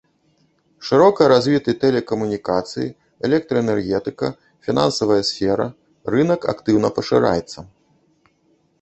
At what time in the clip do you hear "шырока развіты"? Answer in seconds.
0.87-1.71